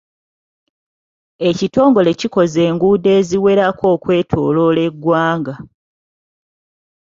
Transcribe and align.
Ekitongole 1.49 2.11
kikoze 2.19 2.59
enguudo 2.69 3.09
eziwerako 3.19 3.85
okwetooloola 3.95 4.81
eggwanga. 4.89 5.53